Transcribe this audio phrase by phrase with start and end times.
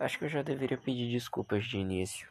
[0.00, 2.26] Acho que eu já deveria pedir desculpas de início.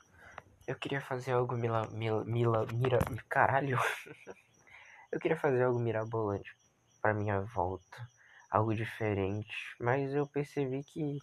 [0.65, 2.97] Eu queria fazer algo mila, mila, mila mira,
[3.29, 3.77] caralho.
[5.13, 6.51] eu queria fazer algo mirabolante
[6.99, 8.09] para minha volta,
[8.49, 11.19] algo diferente, mas eu percebi que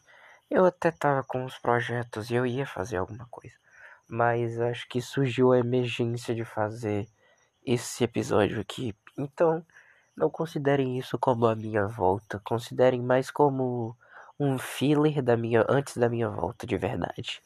[0.49, 3.57] eu até tava com os projetos e eu ia fazer alguma coisa.
[4.09, 7.09] Mas acho que surgiu a emergência de fazer
[7.65, 8.95] esse episódio aqui.
[9.19, 9.67] Então,
[10.17, 13.97] não considerem isso como a minha volta, considerem mais como
[14.39, 17.41] um filler da minha antes da minha volta de verdade.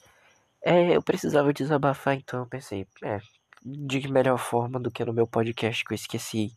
[0.62, 3.20] É, eu precisava desabafar, então eu pensei, é,
[3.64, 6.56] de melhor forma do que no meu podcast que eu esqueci.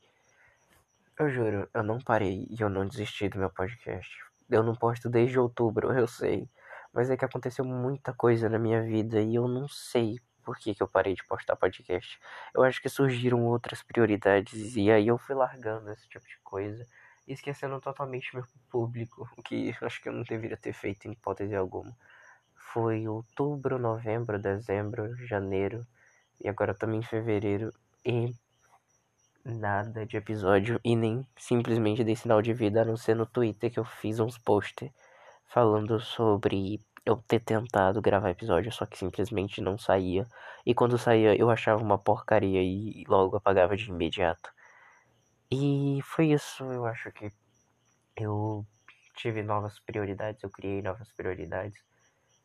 [1.19, 4.09] Eu juro, eu não parei e eu não desisti do meu podcast.
[4.49, 6.49] Eu não posto desde outubro, eu sei.
[6.91, 10.75] Mas é que aconteceu muita coisa na minha vida e eu não sei por que,
[10.75, 12.19] que eu parei de postar podcast.
[12.53, 16.85] Eu acho que surgiram outras prioridades e aí eu fui largando esse tipo de coisa,
[17.27, 21.55] esquecendo totalmente meu público, o que acho que eu não deveria ter feito em hipótese
[21.55, 21.95] alguma.
[22.73, 25.85] Foi outubro, novembro, dezembro, janeiro
[26.43, 27.71] e agora também em fevereiro
[28.05, 28.33] e
[29.45, 33.71] nada de episódio e nem simplesmente dei sinal de vida a não ser no Twitter
[33.71, 34.89] que eu fiz uns posts
[35.45, 40.25] falando sobre eu ter tentado gravar episódio, só que simplesmente não saía.
[40.65, 44.49] E quando saía eu achava uma porcaria e logo apagava de imediato.
[45.55, 47.31] E foi isso, eu acho que
[48.17, 48.65] eu
[49.15, 51.79] tive novas prioridades, eu criei novas prioridades.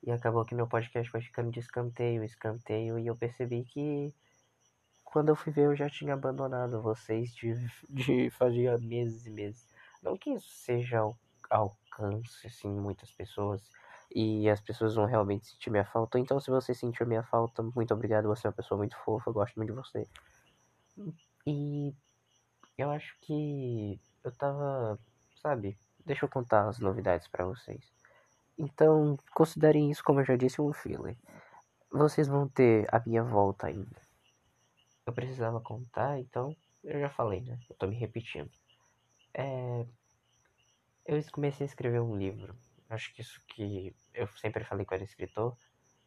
[0.02, 4.14] E acabou que meu podcast foi ficando de escanteio, escanteio, e eu percebi que
[5.02, 7.54] quando eu fui ver eu já tinha abandonado vocês de,
[7.88, 9.66] de fazia meses e meses.
[10.02, 13.70] Não que isso seja ao alcance, assim, muitas pessoas
[14.14, 16.18] e as pessoas vão realmente sentir minha falta.
[16.18, 18.28] Então, se você sentiu minha falta, muito obrigado.
[18.28, 20.06] Você é uma pessoa muito fofa, eu gosto muito de você.
[21.46, 21.94] E
[22.78, 24.98] eu acho que eu tava,
[25.42, 25.76] sabe?
[26.06, 27.92] Deixa eu contar as novidades para vocês.
[28.56, 31.16] Então, considerem isso, como eu já disse, um filler.
[31.90, 34.00] Vocês vão ter a minha volta ainda.
[35.06, 37.58] Eu precisava contar, então eu já falei, né?
[37.68, 38.50] Eu tô me repetindo.
[39.34, 39.86] É...
[41.06, 42.54] Eu comecei a escrever um livro
[42.88, 45.54] Acho que isso que eu sempre falei que eu era escritor.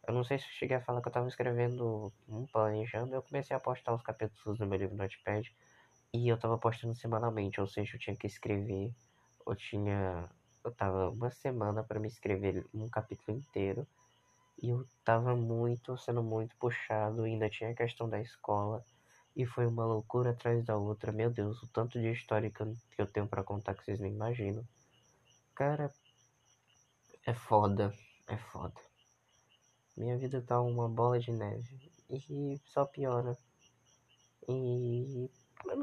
[0.08, 3.14] Eu não sei se eu cheguei a falar que eu estava escrevendo, um planejando.
[3.14, 5.48] Eu comecei a postar os capítulos do meu livro no Notepad.
[6.14, 8.94] E eu estava postando semanalmente, ou seja, eu tinha que escrever.
[9.48, 10.30] Eu tinha.
[10.64, 13.88] Eu tava uma semana para me escrever um capítulo inteiro.
[14.62, 17.24] E eu tava muito, sendo muito puxado.
[17.24, 18.84] Ainda tinha a questão da escola.
[19.36, 21.14] E foi uma loucura atrás da outra.
[21.14, 22.62] Meu Deus, o tanto de história que
[22.98, 24.68] eu, tenho para contar que vocês nem imaginam.
[25.56, 25.94] Cara,
[27.26, 27.94] é foda,
[28.28, 28.82] é foda.
[29.96, 33.38] Minha vida tá uma bola de neve e só piora.
[34.50, 35.41] E não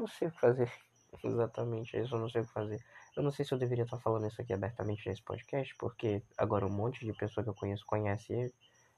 [0.09, 0.71] sei o que fazer.
[1.23, 2.83] Exatamente isso, eu não sei o que fazer.
[3.15, 6.65] Eu não sei se eu deveria estar falando isso aqui abertamente nesse podcast, porque agora
[6.65, 8.53] um monte de pessoa que eu conheço conhece ele.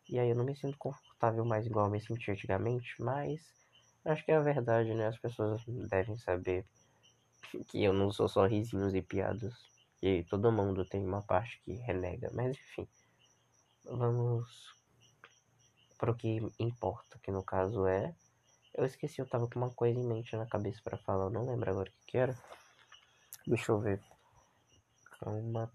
[0.10, 3.42] E aí eu não me sinto confortável mais igual eu me sentia antigamente, mas
[4.06, 5.08] acho que é a verdade, né?
[5.08, 6.66] As pessoas devem saber
[7.70, 11.74] que eu não sou só risinhos e piadas que todo mundo tem uma parte que
[11.74, 12.88] renega, mas enfim.
[13.86, 14.76] Vamos
[15.98, 18.14] para o que importa, que no caso é.
[18.74, 21.46] Eu esqueci, eu tava com uma coisa em mente na cabeça para falar, eu não
[21.46, 22.36] lembro agora o que, que era.
[23.46, 24.02] Deixa eu ver.
[25.20, 25.72] Calma,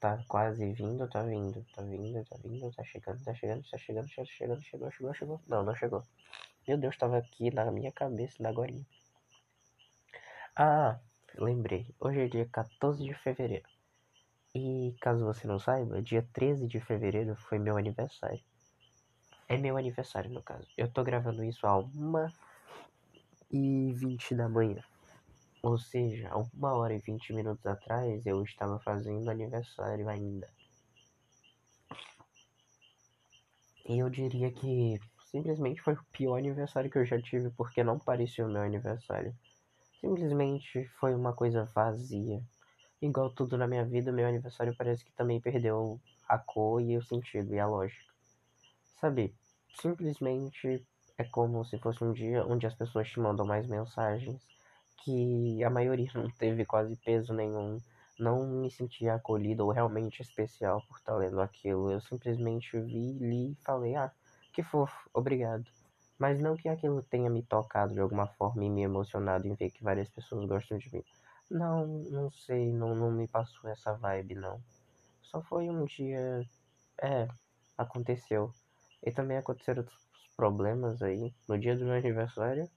[0.00, 4.08] tá quase vindo, tá vindo, tá vindo, tá vindo, tá chegando, tá chegando, tá chegando,
[4.14, 5.40] tá chegando, chegou, chegou, chegou.
[5.46, 6.02] Não, não chegou.
[6.66, 8.74] Meu Deus, tava aqui na minha cabeça, na agora.
[10.56, 10.98] Ah,
[11.38, 11.94] lembrei.
[12.00, 13.68] Hoje é dia 14 de fevereiro.
[14.54, 18.42] E caso você não saiba, dia 13 de fevereiro foi meu aniversário.
[19.50, 20.64] É meu aniversário, no caso.
[20.78, 22.32] Eu tô gravando isso a 1
[23.50, 24.80] e 20 da manhã.
[25.60, 30.48] Ou seja, a 1 hora e 20 minutos atrás eu estava fazendo aniversário ainda.
[33.88, 35.00] E eu diria que
[35.32, 39.34] simplesmente foi o pior aniversário que eu já tive porque não parecia o meu aniversário.
[40.00, 42.40] Simplesmente foi uma coisa vazia.
[43.02, 47.02] Igual tudo na minha vida, meu aniversário parece que também perdeu a cor e o
[47.02, 48.08] sentido e a lógica.
[49.00, 49.34] Sabe,
[49.74, 50.86] simplesmente
[51.18, 54.40] é como se fosse um dia onde as pessoas te mandam mais mensagens
[55.04, 57.80] que a maioria não teve quase peso nenhum.
[58.18, 61.90] Não me senti acolhido ou realmente especial por estar lendo aquilo.
[61.90, 64.12] Eu simplesmente vi, li e falei, ah,
[64.52, 65.64] que fofo, obrigado.
[66.18, 69.70] Mas não que aquilo tenha me tocado de alguma forma e me emocionado em ver
[69.70, 71.04] que várias pessoas gostam de mim.
[71.50, 74.62] Não, não sei, não, não me passou essa vibe não.
[75.22, 76.46] Só foi um dia.
[77.00, 77.26] É,
[77.78, 78.52] aconteceu.
[79.02, 79.98] E também aconteceram outros
[80.36, 82.68] problemas aí no dia do meu aniversário.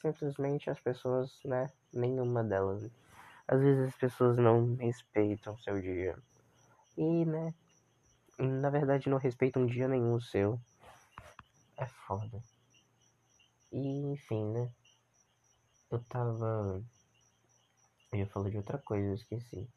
[0.00, 1.70] Simplesmente as pessoas, né?
[1.92, 2.90] Nenhuma delas.
[3.46, 6.16] Às vezes as pessoas não respeitam seu dia.
[6.96, 7.54] E, né?
[8.38, 10.60] na verdade não respeitam dia nenhum seu.
[11.76, 12.42] É foda.
[13.72, 14.72] E enfim, né?
[15.90, 16.82] Eu tava.
[18.12, 19.68] Eu ia falar de outra coisa, eu esqueci.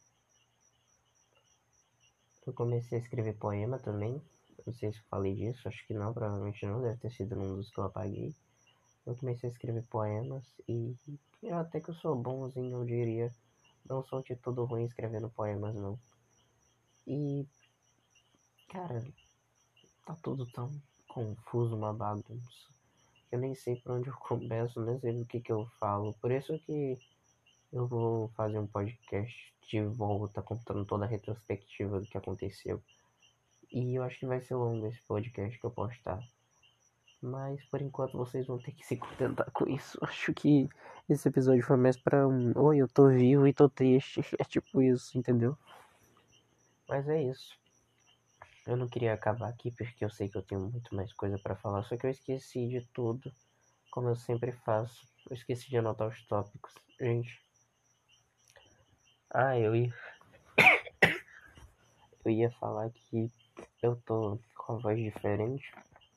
[2.46, 4.22] Eu comecei a escrever poema também.
[4.66, 7.70] Não sei se falei disso, acho que não, provavelmente não, deve ter sido num dos
[7.70, 8.34] que eu apaguei.
[9.06, 10.96] Eu comecei a escrever poemas e
[11.42, 13.34] eu até que eu sou bonzinho, eu diria.
[13.90, 16.00] Não sou de tudo ruim escrevendo poemas, não.
[17.08, 17.48] E.
[18.70, 19.04] Cara,
[20.06, 20.72] tá tudo tão
[21.08, 22.70] confuso, uma bagunça.
[23.32, 26.14] Eu nem sei por onde eu começo, nem sei o que que eu falo.
[26.22, 26.98] Por isso que
[27.74, 32.82] eu vou fazer um podcast de volta, contando toda a retrospectiva do que aconteceu.
[33.72, 36.22] E eu acho que vai ser longo esse podcast que eu postar.
[37.22, 39.98] Mas por enquanto vocês vão ter que se contentar com isso.
[40.04, 40.68] Acho que
[41.08, 42.52] esse episódio foi mais pra um.
[42.58, 44.22] Oi, eu tô vivo e tô triste.
[44.40, 45.58] É tipo isso, entendeu?
[46.90, 47.58] Mas é isso.
[48.68, 51.56] Eu não queria acabar aqui porque eu sei que eu tenho muito mais coisa para
[51.56, 51.84] falar.
[51.84, 53.32] Só que eu esqueci de tudo.
[53.92, 55.08] Como eu sempre faço.
[55.30, 56.74] Eu esqueci de anotar os tópicos.
[57.00, 57.40] Gente.
[59.30, 59.94] Ah, eu ia.
[62.24, 63.30] Eu ia falar que
[63.82, 65.72] eu tô com a voz diferente.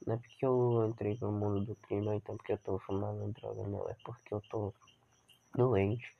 [0.06, 3.32] Não é porque eu entrei no mundo do crime, ou então porque eu tô fumando
[3.32, 3.88] droga, não.
[3.88, 4.72] É porque eu tô
[5.54, 6.14] doente.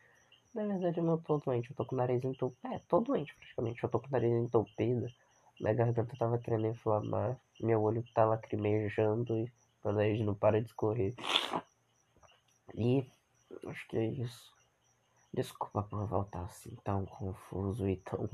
[0.55, 2.75] Na verdade, eu não tô doente, eu tô com o nariz entupido.
[2.75, 3.83] É, tô doente praticamente.
[3.83, 5.07] Eu tô com o nariz entupido.
[5.61, 7.39] Minha garganta tava querendo inflamar.
[7.61, 9.53] Meu olho tá lacrimejando e
[9.85, 11.15] meu nariz não para de escorrer.
[12.75, 13.07] E
[13.67, 14.55] acho que é isso.
[15.33, 18.29] Desculpa por voltar assim tão confuso e tão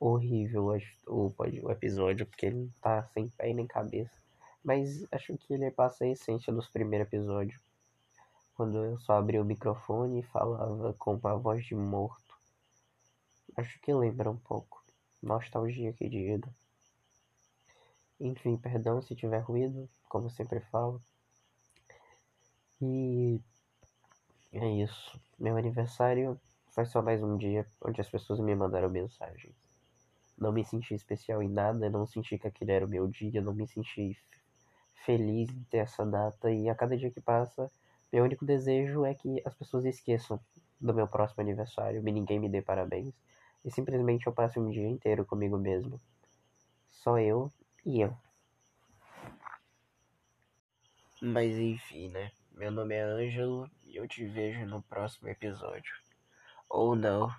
[0.00, 0.74] horrível
[1.06, 4.18] o, o episódio, porque ele tá sem pé nem cabeça.
[4.64, 7.60] Mas acho que ele passa a essência dos primeiros episódios.
[8.54, 12.34] Quando eu só abri o microfone e falava com uma voz de morto.
[13.56, 14.82] Acho que lembra um pouco.
[15.22, 16.48] Nostalgia que diga.
[18.18, 21.00] Enfim, perdão se tiver ruído, como sempre falo.
[22.82, 23.40] E
[24.52, 25.18] é isso.
[25.38, 26.38] Meu aniversário
[26.70, 29.69] foi só mais um dia onde as pessoas me mandaram mensagens.
[30.40, 33.54] Não me senti especial em nada, não senti que aquele era o meu dia, não
[33.54, 34.18] me senti
[35.04, 37.70] feliz em ter essa data e a cada dia que passa,
[38.12, 40.40] meu único desejo é que as pessoas esqueçam
[40.80, 43.14] do meu próximo aniversário, e ninguém me dê parabéns
[43.64, 46.00] e simplesmente eu passe um dia inteiro comigo mesmo.
[46.88, 47.52] Só eu
[47.84, 48.16] e eu.
[51.20, 52.32] Mas enfim, né?
[52.52, 55.94] Meu nome é Ângelo e eu te vejo no próximo episódio.
[56.68, 57.30] Ou não.